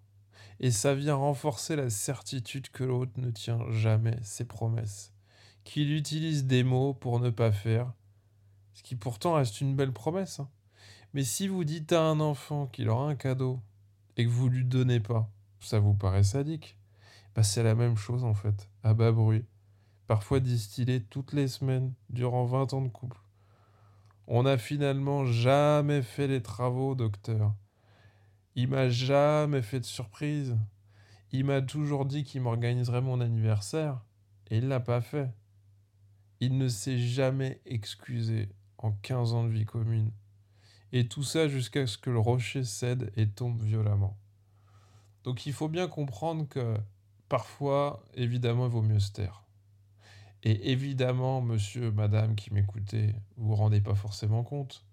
Et 0.62 0.70
ça 0.70 0.94
vient 0.94 1.16
renforcer 1.16 1.76
la 1.76 1.90
certitude 1.90 2.70
que 2.70 2.84
l'autre 2.84 3.12
ne 3.16 3.30
tient 3.30 3.58
jamais 3.70 4.16
ses 4.22 4.44
promesses. 4.44 5.12
Qu'il 5.64 5.92
utilise 5.92 6.46
des 6.46 6.62
mots 6.62 6.94
pour 6.94 7.20
ne 7.20 7.30
pas 7.30 7.52
faire. 7.52 7.92
Ce 8.72 8.82
qui 8.82 8.96
pourtant 8.96 9.34
reste 9.34 9.60
une 9.60 9.76
belle 9.76 9.92
promesse. 9.92 10.40
Hein. 10.40 10.48
Mais 11.14 11.24
si 11.24 11.48
vous 11.48 11.64
dites 11.64 11.92
à 11.92 12.02
un 12.02 12.20
enfant 12.20 12.66
qu'il 12.68 12.88
aura 12.88 13.08
un 13.08 13.16
cadeau, 13.16 13.60
et 14.16 14.24
que 14.24 14.30
vous 14.30 14.48
lui 14.48 14.64
donnez 14.64 15.00
pas, 15.00 15.30
ça 15.60 15.78
vous 15.78 15.94
paraît 15.94 16.24
sadique 16.24 16.76
bah, 17.34 17.42
C'est 17.42 17.62
la 17.62 17.74
même 17.74 17.96
chose 17.96 18.24
en 18.24 18.34
fait, 18.34 18.68
à 18.82 18.94
bas 18.94 19.12
bruit. 19.12 19.44
Parfois 20.06 20.40
distillé 20.40 21.02
toutes 21.02 21.32
les 21.32 21.48
semaines, 21.48 21.92
durant 22.10 22.44
20 22.44 22.74
ans 22.74 22.82
de 22.82 22.88
couple. 22.88 23.18
On 24.26 24.42
n'a 24.42 24.58
finalement 24.58 25.24
jamais 25.24 26.02
fait 26.02 26.26
les 26.26 26.42
travaux, 26.42 26.94
docteur. 26.94 27.54
Il 28.54 28.68
m'a 28.68 28.88
jamais 28.88 29.62
fait 29.62 29.80
de 29.80 29.84
surprise. 29.84 30.56
Il 31.30 31.44
m'a 31.44 31.62
toujours 31.62 32.04
dit 32.04 32.24
qu'il 32.24 32.42
m'organiserait 32.42 33.00
mon 33.00 33.20
anniversaire, 33.20 34.02
et 34.50 34.58
il 34.58 34.68
l'a 34.68 34.80
pas 34.80 35.00
fait. 35.00 35.30
Il 36.40 36.58
ne 36.58 36.68
s'est 36.68 36.98
jamais 36.98 37.60
excusé 37.64 38.50
en 38.78 38.92
15 38.92 39.32
ans 39.32 39.44
de 39.44 39.50
vie 39.50 39.64
commune. 39.64 40.10
Et 40.92 41.08
tout 41.08 41.22
ça 41.22 41.48
jusqu'à 41.48 41.86
ce 41.86 41.96
que 41.96 42.10
le 42.10 42.18
rocher 42.18 42.64
cède 42.64 43.12
et 43.16 43.28
tombe 43.28 43.62
violemment. 43.62 44.18
Donc 45.24 45.46
il 45.46 45.52
faut 45.54 45.68
bien 45.68 45.88
comprendre 45.88 46.46
que 46.46 46.76
parfois, 47.28 48.04
évidemment, 48.12 48.66
il 48.66 48.72
vaut 48.72 48.82
mieux 48.82 48.98
se 48.98 49.12
taire. 49.12 49.44
Et 50.42 50.72
évidemment, 50.72 51.40
monsieur, 51.40 51.90
madame 51.92 52.34
qui 52.34 52.52
m'écoutez, 52.52 53.14
vous 53.36 53.48
vous 53.48 53.54
rendez 53.54 53.80
pas 53.80 53.94
forcément 53.94 54.42
compte. 54.42 54.84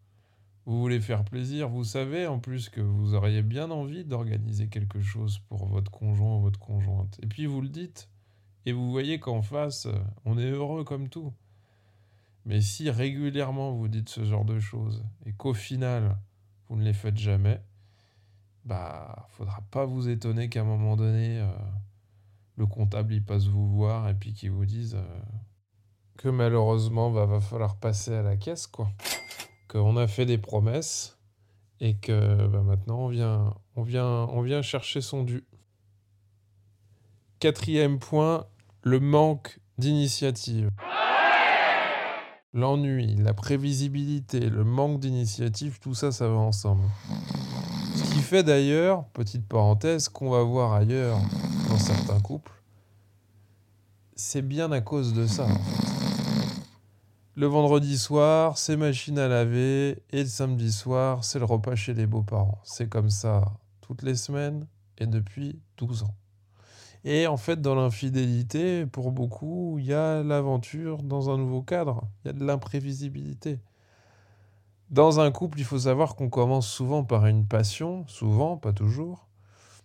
Vous 0.70 0.80
voulez 0.80 1.00
faire 1.00 1.26
plaisir, 1.26 1.68
vous 1.68 1.84
savez 1.84 2.28
en 2.28 2.38
plus 2.38 2.70
que 2.70 2.80
vous 2.80 3.16
auriez 3.16 3.42
bien 3.42 3.72
envie 3.72 4.06
d'organiser 4.06 4.68
quelque 4.68 5.02
chose 5.02 5.40
pour 5.50 5.66
votre 5.66 5.90
conjoint 5.90 6.36
ou 6.36 6.42
votre 6.42 6.60
conjointe. 6.60 7.20
Et 7.24 7.26
puis 7.26 7.48
vous 7.48 7.60
le 7.60 7.70
dites, 7.70 8.08
et 8.68 8.72
vous 8.72 8.92
voyez 8.92 9.20
qu'en 9.20 9.42
face, 9.42 9.88
on 10.26 10.38
est 10.38 10.52
heureux 10.52 10.84
comme 10.84 11.10
tout. 11.10 11.34
Mais 12.46 12.62
si 12.62 12.92
régulièrement 12.92 13.72
vous 13.72 13.88
dites 13.88 14.10
ce 14.10 14.24
genre 14.26 14.46
de 14.46 14.60
choses 14.60 15.04
et 15.26 15.34
qu'au 15.34 15.56
final, 15.56 16.20
vous 16.68 16.76
ne 16.76 16.84
les 16.84 16.94
faites 16.94 17.18
jamais, 17.18 17.64
bah, 18.64 19.28
faudra 19.32 19.64
pas 19.72 19.86
vous 19.86 20.08
étonner 20.08 20.50
qu'à 20.50 20.62
un 20.62 20.66
moment 20.66 20.96
donné, 20.96 21.40
euh, 21.40 21.50
le 22.58 22.68
comptable 22.68 23.16
il 23.16 23.26
passe 23.26 23.48
vous 23.48 23.68
voir 23.68 24.08
et 24.08 24.14
puis 24.14 24.34
qu'il 24.34 24.52
vous 24.52 24.68
dise 24.68 24.94
euh, 24.94 25.22
que 26.18 26.30
malheureusement, 26.30 27.10
bah, 27.10 27.26
va 27.26 27.42
falloir 27.42 27.76
passer 27.78 28.14
à 28.14 28.22
la 28.22 28.38
caisse, 28.38 28.68
quoi. 28.68 28.92
Qu'on 29.70 29.96
a 29.98 30.08
fait 30.08 30.26
des 30.26 30.38
promesses 30.38 31.18
et 31.80 31.96
que 31.96 32.48
bah, 32.48 32.62
maintenant 32.62 33.10
on 33.76 33.84
vient, 33.84 34.62
chercher 34.62 35.00
son 35.00 35.24
dû. 35.24 35.46
Quatrième 37.40 38.00
point, 38.00 38.48
le 38.82 39.00
manque 39.00 39.60
d'initiative. 39.78 40.70
L'ennui, 42.52 43.16
la 43.16 43.36
prévisibilité, 43.36 44.40
le 44.40 44.64
manque 44.64 45.00
d'initiative, 45.00 45.80
tout 45.80 45.94
ça, 45.94 46.12
ça 46.12 46.28
va 46.28 46.38
ensemble. 46.38 46.84
Ce 47.96 48.04
qui 48.12 48.22
fait 48.22 48.44
d'ailleurs, 48.44 49.06
petite 49.14 49.48
parenthèse, 49.48 50.10
qu'on 50.10 50.32
va 50.32 50.42
voir 50.42 50.74
ailleurs 50.74 51.20
dans 51.70 51.78
certains 51.78 52.20
couples, 52.20 52.52
c'est 54.16 54.42
bien 54.42 54.72
à 54.72 54.82
cause 54.82 55.14
de 55.14 55.28
ça. 55.28 55.48
Le 57.40 57.48
vendredi 57.48 57.98
soir, 57.98 58.58
c'est 58.58 58.76
machine 58.76 59.18
à 59.18 59.30
laver, 59.30 60.04
et 60.10 60.24
le 60.24 60.26
samedi 60.26 60.74
soir, 60.74 61.24
c'est 61.24 61.40
le 61.40 61.46
repas 61.46 61.74
chez 61.74 61.94
les 61.94 62.06
beaux-parents. 62.06 62.60
C'est 62.66 62.90
comme 62.90 63.10
ça 63.10 63.54
toutes 63.80 64.02
les 64.02 64.16
semaines 64.16 64.68
et 64.98 65.08
depuis 65.08 65.58
12 65.78 66.04
ans. 66.04 66.14
Et 67.06 67.28
en 67.28 67.38
fait, 67.38 67.62
dans 67.62 67.76
l'infidélité, 67.76 68.86
pour 68.86 69.14
beaucoup, 69.14 69.78
il 69.80 69.86
y 69.86 69.94
a 69.94 70.22
l'aventure 70.22 71.02
dans 71.02 71.30
un 71.30 71.38
nouveau 71.38 71.62
cadre, 71.62 72.10
il 72.26 72.28
y 72.28 72.30
a 72.32 72.34
de 72.34 72.44
l'imprévisibilité. 72.44 73.62
Dans 74.90 75.22
un 75.22 75.32
couple, 75.32 75.60
il 75.60 75.66
faut 75.66 75.80
savoir 75.80 76.18
qu'on 76.18 76.28
commence 76.28 76.68
souvent 76.68 77.06
par 77.06 77.26
une 77.26 77.46
passion, 77.46 78.06
souvent, 78.08 78.58
pas 78.58 78.74
toujours, 78.74 79.29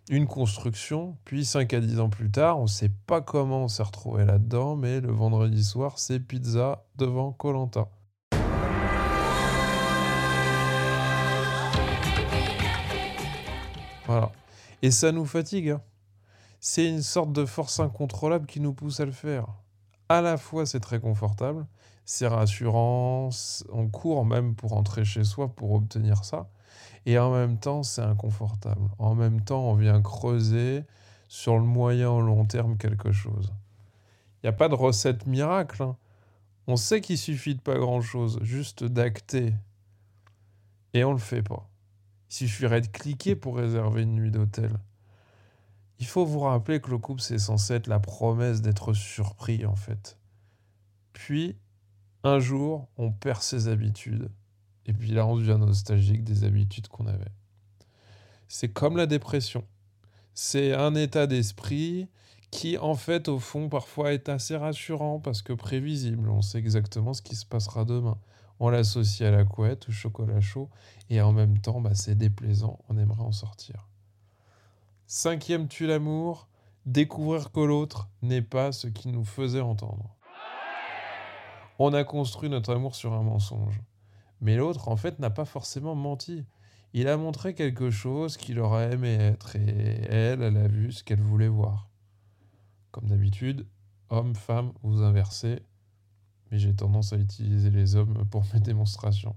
une 0.09 0.27
construction, 0.27 1.17
puis 1.25 1.45
5 1.45 1.73
à 1.73 1.81
10 1.81 2.01
ans 2.01 2.11
plus 2.11 2.31
tard, 2.31 2.59
on 2.59 2.65
ne 2.65 2.69
sait 2.69 2.91
pas 3.07 3.23
comment 3.23 3.65
on 3.65 3.69
s'est 3.69 3.83
retrouvé 3.83 4.25
là-dedans, 4.25 4.77
mais 4.77 5.01
le 5.01 5.11
vendredi 5.11 5.65
soir, 5.65 5.99
c'est 5.99 6.21
pizza 6.21 6.85
devant 6.97 7.33
Colanta. 7.33 7.89
Voilà. 14.07 14.31
Et 14.83 14.91
ça 14.91 15.13
nous 15.13 15.25
fatigue. 15.25 15.71
Hein. 15.71 15.81
C'est 16.61 16.87
une 16.87 17.03
sorte 17.03 17.33
de 17.33 17.47
force 17.47 17.81
incontrôlable 17.81 18.47
qui 18.47 18.61
nous 18.61 18.75
pousse 18.75 19.01
à 19.01 19.07
le 19.07 19.13
faire. 19.13 19.47
À 20.11 20.21
la 20.21 20.37
fois, 20.37 20.67
c'est 20.67 20.81
très 20.81 21.01
confortable, 21.01 21.67
c'est 22.05 22.27
rassurant, 22.27 23.31
on 23.73 23.89
court 23.89 24.27
même 24.27 24.55
pour 24.55 24.71
rentrer 24.73 25.07
chez 25.07 25.25
soi 25.25 25.49
pour 25.49 25.73
obtenir 25.73 26.25
ça. 26.25 26.51
Et 27.07 27.19
en 27.19 27.33
même 27.33 27.59
temps, 27.59 27.83
c'est 27.83 28.03
inconfortable. 28.03 28.89
En 28.99 29.15
même 29.15 29.41
temps, 29.43 29.71
on 29.71 29.75
vient 29.75 30.01
creuser 30.01 30.85
sur 31.29 31.57
le 31.57 31.65
moyen 31.65 32.11
ou 32.11 32.21
long 32.21 32.45
terme 32.45 32.77
quelque 32.77 33.13
chose. 33.13 33.53
Il 34.43 34.47
n'y 34.47 34.51
a 34.51 34.53
pas 34.53 34.69
de 34.69 34.75
recette 34.75 35.27
miracle. 35.27 35.83
Hein. 35.83 35.97
On 36.67 36.77
sait 36.77 37.01
qu'il 37.01 37.19
suffit 37.19 37.55
de 37.55 37.61
pas 37.61 37.77
grand-chose, 37.77 38.39
juste 38.43 38.85
d'acter. 38.85 39.55
Et 40.95 41.05
on 41.05 41.11
ne 41.11 41.15
le 41.15 41.21
fait 41.21 41.43
pas. 41.43 41.69
Il 42.31 42.35
suffirait 42.35 42.81
de 42.81 42.87
cliquer 42.87 43.37
pour 43.37 43.57
réserver 43.57 44.03
une 44.03 44.15
nuit 44.15 44.31
d'hôtel. 44.31 44.71
Il 45.99 46.07
faut 46.07 46.25
vous 46.25 46.41
rappeler 46.41 46.81
que 46.81 46.91
le 46.91 46.99
couple, 46.99 47.21
c'est 47.21 47.39
censé 47.39 47.75
être 47.75 47.87
la 47.87 48.01
promesse 48.01 48.63
d'être 48.63 48.93
surpris, 48.93 49.65
en 49.67 49.77
fait. 49.77 50.19
Puis, 51.13 51.57
un 52.23 52.39
jour, 52.39 52.89
on 52.97 53.13
perd 53.13 53.43
ses 53.43 53.69
habitudes. 53.69 54.31
Et 54.87 54.93
puis 54.93 55.11
là, 55.11 55.27
on 55.27 55.37
devient 55.37 55.57
nostalgique 55.59 56.25
des 56.25 56.45
habitudes 56.45 56.89
qu'on 56.89 57.07
avait. 57.07 57.33
C'est 58.49 58.73
comme 58.73 58.97
la 58.97 59.07
dépression. 59.07 59.65
C'est 60.35 60.75
un 60.75 60.95
état 60.95 61.27
d'esprit 61.27 62.09
qui, 62.51 62.79
en 62.79 62.95
fait, 62.95 63.29
au 63.29 63.39
fond, 63.39 63.69
parfois 63.69 64.13
est 64.13 64.29
assez 64.29 64.57
rassurant 64.57 65.19
parce 65.19 65.43
que 65.43 65.53
prévisible. 65.53 66.29
On 66.29 66.43
sait 66.43 66.59
exactement 66.59 67.15
ce 67.15 67.23
qui 67.23 67.37
se 67.37 67.47
passera 67.47 67.85
demain. 67.85 68.19
On 68.61 68.69
l'associe 68.69 69.29
à 69.29 69.33
la 69.33 69.45
couette, 69.45 69.89
au 69.89 69.93
chocolat 69.93 70.41
chaud, 70.41 70.71
et 71.11 71.21
en 71.21 71.33
même 71.33 71.59
temps, 71.59 71.81
bah, 71.81 71.95
c'est 71.95 72.15
déplaisant. 72.15 72.79
On 72.89 72.97
aimerait 72.99 73.23
en 73.23 73.33
sortir. 73.33 73.89
Cinquième 75.07 75.67
tue 75.69 75.87
l'amour, 75.87 76.49
découvrir 76.87 77.51
que 77.51 77.61
l'autre 77.61 78.09
n'est 78.23 78.43
pas 78.43 78.73
ce 78.73 78.87
qu'il 78.87 79.11
nous 79.11 79.25
faisait 79.25 79.61
entendre. 79.61 80.15
On 81.79 81.93
a 81.93 82.05
construit 82.05 82.49
notre 82.49 82.73
amour 82.73 82.95
sur 82.95 83.13
un 83.13 83.23
mensonge. 83.23 83.81
Mais 84.45 84.57
l'autre, 84.57 84.89
en 84.89 84.97
fait, 84.97 85.19
n'a 85.21 85.31
pas 85.31 85.47
forcément 85.47 85.95
menti. 85.95 86.45
Il 86.93 87.09
a 87.09 87.17
montré 87.17 87.55
quelque 87.55 87.91
chose 87.91 88.37
qu'il 88.37 88.61
aurait 88.61 88.93
aimé 88.93 89.15
être, 89.15 89.57
et 89.57 90.05
elle, 90.11 90.43
elle 90.43 90.59
a 90.59 90.69
vu 90.69 90.93
ce 90.93 91.03
qu'elle 91.03 91.23
voulait 91.23 91.49
voir. 91.49 91.89
Comme 92.91 93.07
d'habitude, 93.07 93.67
homme, 94.11 94.35
femme, 94.35 94.73
vous 94.83 95.01
inversez, 95.01 95.63
mais 96.51 96.59
j'ai 96.59 96.75
tendance 96.77 97.15
à 97.15 97.17
utiliser 97.17 97.71
les 97.71 97.97
hommes 97.97 98.29
pour 98.31 98.45
mes 98.53 98.61
démonstrations. 98.61 99.35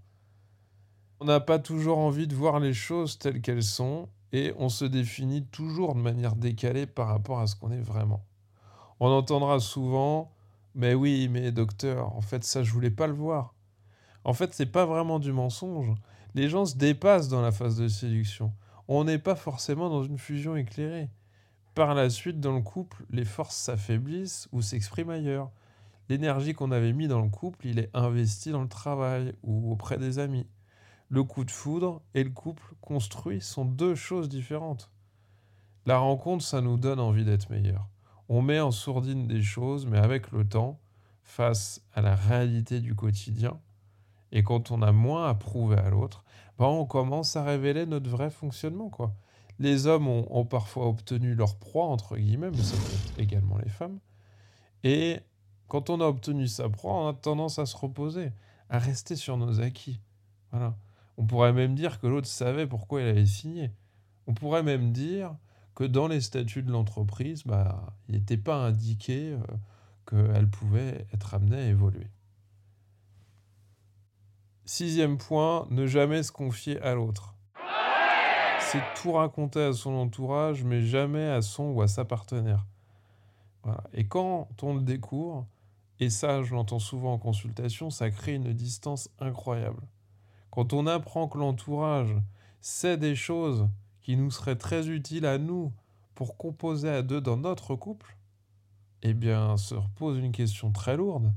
On 1.22 1.26
n'a 1.26 1.40
pas 1.40 1.58
toujours 1.58 2.00
envie 2.00 2.28
de 2.28 2.36
voir 2.36 2.60
les 2.60 2.74
choses 2.74 3.18
telles 3.18 3.42
qu'elles 3.42 3.64
sont, 3.64 4.10
et 4.34 4.54
on 4.58 4.68
se 4.68 4.84
définit 4.84 5.46
toujours 5.46 5.96
de 5.96 6.02
manière 6.02 6.36
décalée 6.36 6.86
par 6.86 7.08
rapport 7.08 7.40
à 7.40 7.48
ce 7.48 7.56
qu'on 7.56 7.72
est 7.72 7.80
vraiment. 7.80 8.26
On 9.00 9.08
entendra 9.08 9.62
souvent 9.62 10.34
Mais 10.76 10.94
oui, 10.94 11.30
mais 11.32 11.54
docteur, 11.54 12.14
en 12.14 12.22
fait, 12.22 12.44
ça, 12.44 12.62
je 12.62 12.74
voulais 12.74 12.92
pas 12.92 13.08
le 13.08 13.14
voir. 13.14 13.57
En 14.28 14.34
fait, 14.34 14.54
c'est 14.54 14.66
pas 14.66 14.86
vraiment 14.86 15.20
du 15.20 15.32
mensonge. 15.32 15.96
Les 16.36 16.50
gens 16.50 16.66
se 16.66 16.76
dépassent 16.76 17.30
dans 17.30 17.42
la 17.42 17.54
phase 17.54 17.78
de 17.78 17.88
séduction. 17.88 18.52
On 18.90 19.06
n'est 19.06 19.20
pas 19.20 19.36
forcément 19.36 19.90
dans 19.90 20.04
une 20.04 20.18
fusion 20.18 20.58
éclairée. 20.58 21.10
Par 21.76 21.96
la 21.96 22.10
suite, 22.10 22.42
dans 22.42 22.54
le 22.54 22.62
couple, 22.62 23.06
les 23.10 23.24
forces 23.24 23.56
s'affaiblissent 23.56 24.50
ou 24.52 24.62
s'expriment 24.62 25.12
ailleurs. 25.12 25.50
L'énergie 26.10 26.54
qu'on 26.54 26.72
avait 26.74 26.92
mis 26.92 27.08
dans 27.08 27.22
le 27.22 27.30
couple, 27.30 27.68
il 27.68 27.80
est 27.80 27.90
investi 27.94 28.52
dans 28.52 28.62
le 28.62 28.68
travail 28.68 29.34
ou 29.44 29.72
auprès 29.72 29.98
des 29.98 30.20
amis. 30.20 30.46
Le 31.08 31.24
coup 31.24 31.46
de 31.46 31.52
foudre 31.52 32.02
et 32.14 32.26
le 32.26 32.32
couple 32.32 32.76
construit 32.82 33.40
sont 33.40 33.64
deux 33.64 33.96
choses 33.96 34.28
différentes. 34.28 34.92
La 35.86 36.00
rencontre, 36.00 36.44
ça 36.44 36.60
nous 36.60 36.76
donne 36.76 37.00
envie 37.00 37.24
d'être 37.24 37.50
meilleur. 37.50 37.88
On 38.28 38.42
met 38.42 38.60
en 38.60 38.72
sourdine 38.72 39.26
des 39.26 39.42
choses, 39.42 39.86
mais 39.86 40.00
avec 40.00 40.34
le 40.34 40.46
temps, 40.46 40.82
face 41.24 41.82
à 41.94 42.02
la 42.02 42.14
réalité 42.14 42.82
du 42.82 42.94
quotidien, 42.94 43.58
et 44.32 44.44
quand 44.44 44.72
on 44.72 44.82
a 44.82 44.92
moins 44.92 45.30
à 45.30 45.34
prouver 45.34 45.78
à 45.78 45.90
l'autre, 45.90 46.24
ben 46.58 46.66
on 46.66 46.86
commence 46.86 47.36
à 47.36 47.44
révéler 47.44 47.86
notre 47.86 48.10
vrai 48.10 48.30
fonctionnement. 48.30 48.90
quoi. 48.90 49.14
Les 49.60 49.88
hommes 49.88 50.08
ont, 50.08 50.46
parfois 50.46 50.88
obtenu 50.88 51.34
leur 51.34 51.56
proie, 51.56 51.86
entre 51.86 52.18
guillemets, 52.18 52.52
mais 52.52 52.62
ça 52.62 52.78
peut 52.78 52.94
être 52.94 53.20
également 53.20 53.58
les 53.58 53.70
femmes. 53.70 54.00
Et 54.84 55.20
quand 55.68 55.90
on 55.90 56.00
a 56.00 56.06
obtenu 56.06 56.48
sa 56.48 56.70
proie, 56.70 56.94
on 56.94 57.08
a 57.10 57.14
tendance 57.14 57.58
à 57.58 57.66
se 57.66 57.76
reposer, 57.76 58.32
à 58.70 58.78
rester 58.78 59.16
sur 59.16 59.38
nos 59.38 59.60
acquis. 59.60 60.00
Voilà. 60.52 60.76
On 61.18 61.26
pourrait 61.26 61.54
même 61.54 61.74
dire 61.74 62.00
que 62.00 62.06
l'autre 62.08 62.28
savait 62.28 62.68
pourquoi 62.68 63.02
il 63.02 63.08
avait 63.08 63.26
signé. 63.26 63.72
On 64.28 64.34
pourrait 64.34 64.62
même 64.62 64.92
dire 64.92 65.36
que 65.74 65.84
dans 65.84 66.08
les 66.08 66.22
statuts 66.22 66.64
de 66.64 66.72
l'entreprise, 66.72 67.44
bah, 67.44 67.94
il 68.08 68.16
n'était 68.16 68.38
pas 68.38 68.58
indiqué 68.58 69.34
euh, 69.34 70.32
qu'elle 70.34 70.50
pouvait 70.50 71.08
être 71.14 71.34
amenée 71.34 71.58
à 71.58 71.68
évoluer. 71.68 72.08
Sixième 74.70 75.18
point, 75.18 75.66
ne 75.70 75.88
jamais 75.88 76.24
se 76.24 76.32
confier 76.34 76.78
à 76.82 76.94
l'autre. 76.94 77.34
c'est 78.60 78.84
tout 79.02 79.14
raconter 79.14 79.62
à 79.62 79.72
son 79.72 79.94
entourage, 79.94 80.66
mais 80.66 80.82
jamais 80.82 81.26
à 81.26 81.42
son 81.42 81.70
ou 81.70 81.82
à 81.82 81.88
sa 81.88 82.04
partenaire. 82.04 82.66
Et 83.94 84.10
quand 84.10 84.50
on 84.62 84.76
le 84.76 84.82
découvre, 84.82 85.48
et 86.02 86.10
ça 86.10 86.44
je 86.44 86.54
l'entends 86.54 86.80
souvent 86.80 87.14
en 87.14 87.18
consultation, 87.18 87.90
ça 87.90 88.12
crée 88.12 88.34
une 88.34 88.52
distance 88.52 89.10
incroyable. 89.20 89.88
Quand 90.52 90.74
on 90.74 90.86
apprend 90.86 91.30
que 91.30 91.38
l'entourage 91.38 92.14
sait 92.60 92.98
des 92.98 93.16
choses 93.16 93.70
qui 94.02 94.18
nous 94.18 94.32
seraient 94.32 94.58
très 94.58 94.90
utiles 94.90 95.26
à 95.26 95.38
nous 95.38 95.72
pour 96.14 96.36
composer 96.36 96.90
à 96.90 97.04
deux 97.04 97.22
dans 97.22 97.38
notre 97.38 97.76
couple, 97.76 98.18
eh 99.02 99.14
bien 99.14 99.56
se 99.56 99.76
repose 99.76 100.20
une 100.20 100.34
question 100.34 100.74
très 100.74 100.98
lourde. 100.98 101.32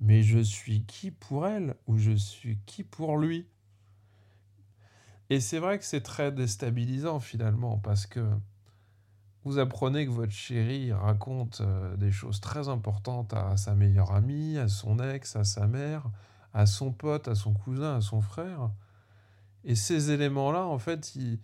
Mais 0.00 0.22
je 0.22 0.38
suis 0.38 0.84
qui 0.84 1.10
pour 1.10 1.46
elle 1.46 1.76
ou 1.86 1.98
je 1.98 2.12
suis 2.12 2.58
qui 2.66 2.84
pour 2.84 3.18
lui? 3.18 3.48
Et 5.30 5.40
c'est 5.40 5.58
vrai 5.58 5.78
que 5.78 5.84
c'est 5.84 6.02
très 6.02 6.32
déstabilisant 6.32 7.20
finalement 7.20 7.78
parce 7.78 8.06
que 8.06 8.28
vous 9.44 9.58
apprenez 9.58 10.06
que 10.06 10.10
votre 10.10 10.32
chéri 10.32 10.92
raconte 10.92 11.60
euh, 11.60 11.96
des 11.96 12.10
choses 12.10 12.40
très 12.40 12.68
importantes 12.68 13.34
à 13.34 13.56
sa 13.56 13.74
meilleure 13.74 14.12
amie, 14.12 14.56
à 14.58 14.68
son 14.68 14.98
ex, 14.98 15.36
à 15.36 15.44
sa 15.44 15.66
mère, 15.66 16.10
à 16.52 16.66
son 16.66 16.92
pote, 16.92 17.28
à 17.28 17.34
son 17.34 17.52
cousin, 17.52 17.96
à 17.96 18.00
son 18.00 18.20
frère. 18.20 18.70
Et 19.64 19.74
ces 19.74 20.10
éléments-là, 20.10 20.66
en 20.66 20.78
fait, 20.78 21.14
ils, 21.14 21.40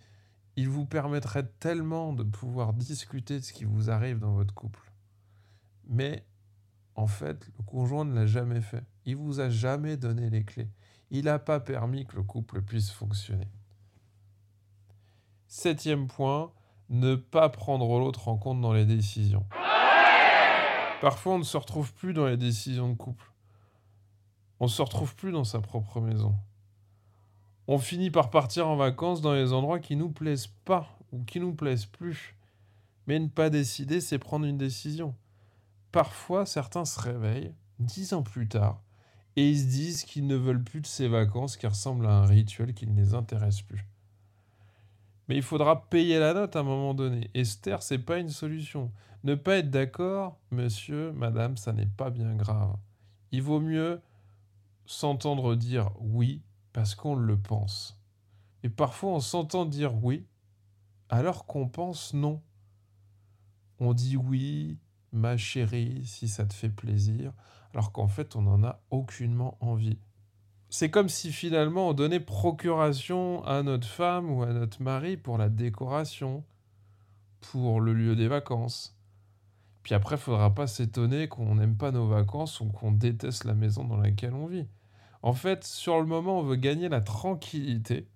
ils 0.55 0.69
vous 0.69 0.85
permettraient 0.85 1.47
tellement 1.59 2.13
de 2.13 2.23
pouvoir 2.23 2.73
discuter 2.73 3.39
de 3.39 3.43
ce 3.43 3.53
qui 3.53 3.65
vous 3.65 3.89
arrive 3.89 4.19
dans 4.19 4.33
votre 4.33 4.53
couple. 4.53 4.91
Mais 5.87 6.25
en 6.95 7.07
fait, 7.07 7.47
le 7.57 7.63
conjoint 7.63 8.05
ne 8.05 8.13
l'a 8.13 8.25
jamais 8.25 8.61
fait. 8.61 8.83
Il 9.05 9.15
vous 9.15 9.39
a 9.39 9.49
jamais 9.49 9.97
donné 9.97 10.29
les 10.29 10.43
clés. 10.43 10.69
Il 11.09 11.25
n'a 11.25 11.39
pas 11.39 11.59
permis 11.59 12.05
que 12.05 12.15
le 12.15 12.23
couple 12.23 12.61
puisse 12.61 12.91
fonctionner. 12.91 13.47
Septième 15.47 16.07
point, 16.07 16.51
ne 16.89 17.15
pas 17.15 17.49
prendre 17.49 17.99
l'autre 17.99 18.27
en 18.27 18.37
compte 18.37 18.61
dans 18.61 18.73
les 18.73 18.85
décisions. 18.85 19.45
Parfois, 21.01 21.33
on 21.33 21.39
ne 21.39 21.43
se 21.43 21.57
retrouve 21.57 21.93
plus 21.93 22.13
dans 22.13 22.27
les 22.27 22.37
décisions 22.37 22.89
de 22.89 22.95
couple. 22.95 23.31
On 24.59 24.65
ne 24.65 24.69
se 24.69 24.81
retrouve 24.81 25.15
plus 25.15 25.31
dans 25.31 25.43
sa 25.43 25.59
propre 25.59 25.99
maison. 25.99 26.35
On 27.67 27.79
finit 27.79 28.11
par 28.11 28.29
partir 28.29 28.67
en 28.67 28.75
vacances 28.75 29.21
dans 29.21 29.33
les 29.33 29.53
endroits 29.53 29.79
qui 29.79 29.95
nous 29.95 30.09
plaisent 30.09 30.53
pas 30.65 30.97
ou 31.11 31.23
qui 31.23 31.39
nous 31.39 31.53
plaisent 31.53 31.85
plus. 31.85 32.35
Mais 33.07 33.17
ne 33.17 33.27
pas 33.27 33.49
décider, 33.49 34.01
c'est 34.01 34.19
prendre 34.19 34.45
une 34.45 34.57
décision. 34.57 35.15
Parfois, 35.91 36.45
certains 36.45 36.85
se 36.85 36.99
réveillent 36.99 37.53
dix 37.79 38.13
ans 38.13 38.23
plus 38.23 38.47
tard 38.47 38.81
et 39.35 39.49
ils 39.49 39.59
se 39.59 39.65
disent 39.65 40.03
qu'ils 40.03 40.27
ne 40.27 40.35
veulent 40.35 40.63
plus 40.63 40.81
de 40.81 40.87
ces 40.87 41.07
vacances 41.07 41.57
qui 41.57 41.67
ressemblent 41.67 42.05
à 42.05 42.11
un 42.11 42.25
rituel 42.25 42.73
qui 42.73 42.87
ne 42.87 42.95
les 42.95 43.13
intéresse 43.13 43.61
plus. 43.61 43.87
Mais 45.27 45.37
il 45.37 45.43
faudra 45.43 45.89
payer 45.89 46.19
la 46.19 46.33
note 46.33 46.55
à 46.55 46.59
un 46.59 46.63
moment 46.63 46.93
donné. 46.93 47.29
Esther, 47.33 47.81
c'est 47.81 47.99
pas 47.99 48.17
une 48.17 48.29
solution. 48.29 48.91
Ne 49.23 49.35
pas 49.35 49.57
être 49.57 49.69
d'accord, 49.69 50.37
monsieur, 50.49 51.11
madame, 51.13 51.55
ça 51.55 51.73
n'est 51.73 51.85
pas 51.85 52.09
bien 52.09 52.35
grave. 52.35 52.75
Il 53.31 53.41
vaut 53.41 53.61
mieux 53.61 54.01
s'entendre 54.85 55.55
dire 55.55 55.91
oui 55.99 56.41
parce 56.73 56.95
qu'on 56.95 57.15
le 57.15 57.37
pense. 57.37 57.97
Et 58.63 58.69
parfois, 58.69 59.11
on 59.11 59.19
s'entend 59.19 59.65
dire 59.65 60.03
oui 60.03 60.25
alors 61.09 61.45
qu'on 61.45 61.67
pense 61.67 62.13
non. 62.13 62.41
On 63.79 63.93
dit 63.93 64.17
oui, 64.17 64.77
ma 65.11 65.37
chérie, 65.37 66.03
si 66.05 66.27
ça 66.27 66.45
te 66.45 66.53
fait 66.53 66.69
plaisir, 66.69 67.33
alors 67.73 67.91
qu'en 67.91 68.07
fait, 68.07 68.35
on 68.35 68.41
n'en 68.41 68.63
a 68.63 68.81
aucunement 68.89 69.57
envie 69.61 69.97
c'est 70.71 70.89
comme 70.89 71.09
si 71.09 71.33
finalement 71.33 71.89
on 71.89 71.93
donnait 71.93 72.21
procuration 72.21 73.43
à 73.43 73.61
notre 73.61 73.87
femme 73.87 74.31
ou 74.31 74.41
à 74.41 74.53
notre 74.53 74.81
mari 74.81 75.17
pour 75.17 75.37
la 75.37 75.49
décoration, 75.49 76.45
pour 77.41 77.81
le 77.81 77.93
lieu 77.93 78.15
des 78.15 78.29
vacances. 78.29 78.97
Puis 79.83 79.93
après, 79.93 80.15
il 80.15 80.21
faudra 80.21 80.55
pas 80.55 80.67
s'étonner 80.67 81.27
qu'on 81.27 81.55
n'aime 81.55 81.75
pas 81.75 81.91
nos 81.91 82.07
vacances 82.07 82.61
ou 82.61 82.67
qu'on 82.67 82.93
déteste 82.93 83.43
la 83.43 83.53
maison 83.53 83.83
dans 83.83 83.97
laquelle 83.97 84.33
on 84.33 84.47
vit. 84.47 84.67
En 85.23 85.33
fait, 85.33 85.65
sur 85.65 85.99
le 85.99 86.05
moment, 86.05 86.39
on 86.39 86.43
veut 86.43 86.55
gagner 86.55 86.87
la 86.87 87.01
tranquillité. 87.01 88.07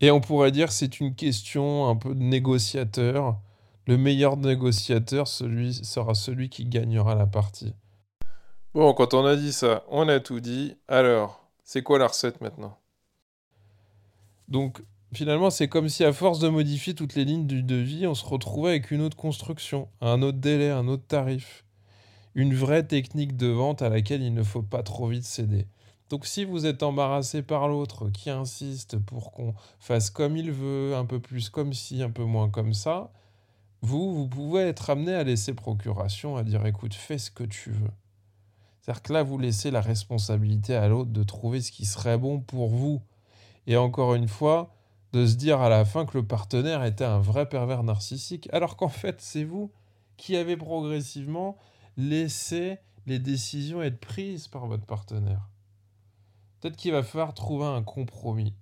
Et 0.00 0.10
on 0.10 0.20
pourrait 0.20 0.52
dire 0.52 0.68
que 0.68 0.74
c'est 0.74 1.00
une 1.00 1.14
question 1.14 1.88
un 1.88 1.96
peu 1.96 2.14
de 2.14 2.22
négociateur. 2.22 3.40
Le 3.86 3.98
meilleur 3.98 4.36
négociateur 4.36 5.28
celui, 5.28 5.74
sera 5.74 6.14
celui 6.14 6.48
qui 6.48 6.64
gagnera 6.64 7.14
la 7.14 7.26
partie. 7.26 7.74
Bon, 8.72 8.92
quand 8.94 9.14
on 9.14 9.24
a 9.24 9.36
dit 9.36 9.52
ça, 9.52 9.84
on 9.88 10.08
a 10.08 10.20
tout 10.20 10.40
dit. 10.40 10.76
Alors, 10.88 11.46
c'est 11.64 11.82
quoi 11.82 11.98
la 11.98 12.08
recette 12.08 12.40
maintenant? 12.40 12.78
Donc 14.48 14.82
finalement, 15.12 15.50
c'est 15.50 15.68
comme 15.68 15.88
si 15.88 16.04
à 16.04 16.12
force 16.12 16.38
de 16.38 16.48
modifier 16.48 16.94
toutes 16.94 17.14
les 17.14 17.24
lignes 17.24 17.46
du 17.46 17.62
devis, 17.62 18.06
on 18.06 18.14
se 18.14 18.24
retrouvait 18.24 18.70
avec 18.70 18.90
une 18.90 19.00
autre 19.00 19.16
construction, 19.16 19.88
un 20.00 20.22
autre 20.22 20.38
délai, 20.38 20.70
un 20.70 20.88
autre 20.88 21.06
tarif. 21.06 21.64
Une 22.34 22.54
vraie 22.54 22.84
technique 22.84 23.36
de 23.36 23.46
vente 23.46 23.80
à 23.80 23.88
laquelle 23.88 24.22
il 24.22 24.34
ne 24.34 24.42
faut 24.42 24.62
pas 24.62 24.82
trop 24.82 25.06
vite 25.06 25.24
céder. 25.24 25.68
Donc 26.10 26.26
si 26.26 26.44
vous 26.44 26.66
êtes 26.66 26.82
embarrassé 26.82 27.42
par 27.42 27.68
l'autre 27.68 28.10
qui 28.10 28.28
insiste 28.28 28.98
pour 28.98 29.32
qu'on 29.32 29.54
fasse 29.78 30.10
comme 30.10 30.36
il 30.36 30.50
veut, 30.50 30.96
un 30.96 31.04
peu 31.06 31.20
plus 31.20 31.48
comme 31.48 31.72
ci, 31.72 32.02
un 32.02 32.10
peu 32.10 32.24
moins 32.24 32.50
comme 32.50 32.74
ça, 32.74 33.12
vous, 33.84 34.14
vous 34.14 34.26
pouvez 34.26 34.62
être 34.62 34.88
amené 34.88 35.14
à 35.14 35.24
laisser 35.24 35.52
procuration, 35.52 36.36
à 36.36 36.42
dire 36.42 36.64
écoute, 36.64 36.94
fais 36.94 37.18
ce 37.18 37.30
que 37.30 37.44
tu 37.44 37.70
veux. 37.70 37.90
C'est-à-dire 38.80 39.02
que 39.02 39.12
là, 39.12 39.22
vous 39.22 39.36
laissez 39.36 39.70
la 39.70 39.82
responsabilité 39.82 40.74
à 40.74 40.88
l'autre 40.88 41.10
de 41.10 41.22
trouver 41.22 41.60
ce 41.60 41.70
qui 41.70 41.84
serait 41.84 42.16
bon 42.16 42.40
pour 42.40 42.70
vous. 42.70 43.02
Et 43.66 43.76
encore 43.76 44.14
une 44.14 44.28
fois, 44.28 44.74
de 45.12 45.26
se 45.26 45.34
dire 45.34 45.60
à 45.60 45.68
la 45.68 45.84
fin 45.84 46.06
que 46.06 46.16
le 46.16 46.26
partenaire 46.26 46.82
était 46.82 47.04
un 47.04 47.18
vrai 47.18 47.46
pervers 47.46 47.82
narcissique, 47.82 48.48
alors 48.54 48.76
qu'en 48.76 48.88
fait, 48.88 49.20
c'est 49.20 49.44
vous 49.44 49.70
qui 50.16 50.34
avez 50.34 50.56
progressivement 50.56 51.58
laissé 51.98 52.78
les 53.06 53.18
décisions 53.18 53.82
être 53.82 54.00
prises 54.00 54.48
par 54.48 54.66
votre 54.66 54.86
partenaire. 54.86 55.50
Peut-être 56.60 56.76
qu'il 56.76 56.92
va 56.92 57.02
falloir 57.02 57.34
trouver 57.34 57.66
un 57.66 57.82
compromis. 57.82 58.54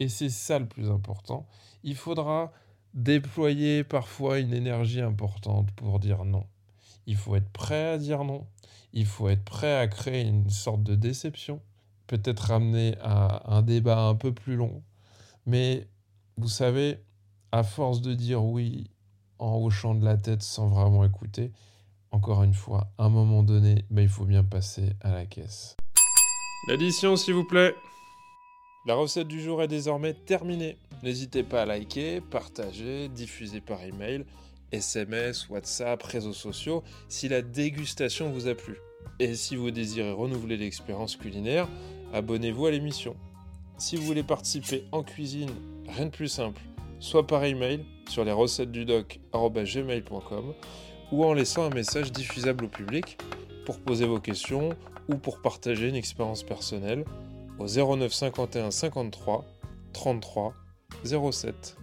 Et 0.00 0.08
c'est 0.08 0.30
ça 0.30 0.58
le 0.58 0.66
plus 0.66 0.90
important. 0.90 1.46
Il 1.82 1.94
faudra 1.94 2.52
déployer 2.96 3.84
parfois 3.84 4.40
une 4.40 4.52
énergie 4.52 5.00
importante 5.00 5.70
pour 5.72 6.00
dire 6.00 6.24
non. 6.24 6.44
Il 7.06 7.16
faut 7.16 7.36
être 7.36 7.50
prêt 7.50 7.90
à 7.90 7.98
dire 7.98 8.24
non 8.24 8.46
il 8.96 9.04
faut 9.04 9.28
être 9.28 9.44
prêt 9.44 9.76
à 9.76 9.86
créer 9.88 10.26
une 10.26 10.48
sorte 10.48 10.82
de 10.82 10.94
déception, 10.94 11.60
peut-être 12.06 12.40
ramener 12.40 12.96
à 13.02 13.54
un 13.54 13.60
débat 13.60 14.00
un 14.00 14.14
peu 14.14 14.32
plus 14.32 14.56
long. 14.56 14.82
Mais 15.44 15.86
vous 16.38 16.48
savez, 16.48 17.04
à 17.52 17.62
force 17.62 18.00
de 18.00 18.14
dire 18.14 18.42
oui 18.42 18.90
en 19.38 19.58
hochant 19.58 19.94
de 19.94 20.02
la 20.02 20.16
tête 20.16 20.42
sans 20.42 20.68
vraiment 20.68 21.04
écouter, 21.04 21.52
encore 22.10 22.42
une 22.42 22.54
fois, 22.54 22.90
à 22.96 23.04
un 23.04 23.08
moment 23.10 23.42
donné, 23.42 23.84
ben, 23.90 24.00
il 24.00 24.08
faut 24.08 24.24
bien 24.24 24.44
passer 24.44 24.94
à 25.02 25.12
la 25.12 25.26
caisse. 25.26 25.76
L'addition, 26.66 27.16
s'il 27.16 27.34
vous 27.34 27.44
plaît. 27.44 27.74
La 28.86 28.94
recette 28.94 29.26
du 29.26 29.42
jour 29.42 29.64
est 29.64 29.68
désormais 29.68 30.14
terminée. 30.14 30.76
N'hésitez 31.02 31.42
pas 31.42 31.62
à 31.62 31.66
liker, 31.66 32.20
partager, 32.20 33.08
diffuser 33.08 33.60
par 33.60 33.82
email, 33.82 34.24
SMS, 34.70 35.48
WhatsApp, 35.48 36.00
réseaux 36.04 36.32
sociaux 36.32 36.84
si 37.08 37.28
la 37.28 37.42
dégustation 37.42 38.30
vous 38.30 38.46
a 38.46 38.54
plu. 38.54 38.76
Et 39.18 39.34
si 39.34 39.56
vous 39.56 39.72
désirez 39.72 40.12
renouveler 40.12 40.56
l'expérience 40.56 41.16
culinaire, 41.16 41.66
abonnez-vous 42.12 42.66
à 42.66 42.70
l'émission. 42.70 43.16
Si 43.76 43.96
vous 43.96 44.04
voulez 44.04 44.22
participer 44.22 44.84
en 44.92 45.02
cuisine, 45.02 45.50
rien 45.88 46.06
de 46.06 46.10
plus 46.10 46.28
simple, 46.28 46.62
soit 47.00 47.26
par 47.26 47.42
email 47.42 47.84
sur 48.08 48.24
les 48.24 48.30
recettes 48.30 48.70
du 48.70 48.84
doc@gmail.com 48.84 50.54
ou 51.10 51.24
en 51.24 51.32
laissant 51.32 51.64
un 51.64 51.74
message 51.74 52.12
diffusable 52.12 52.66
au 52.66 52.68
public 52.68 53.18
pour 53.64 53.80
poser 53.80 54.06
vos 54.06 54.20
questions 54.20 54.76
ou 55.08 55.16
pour 55.16 55.42
partager 55.42 55.88
une 55.88 55.96
expérience 55.96 56.44
personnelle 56.44 57.04
au 57.58 57.66
09 57.66 58.12
51 58.12 58.70
53 58.70 59.44
33 59.92 60.54
07. 61.04 61.76